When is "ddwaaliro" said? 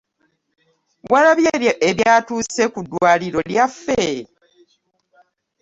2.85-3.39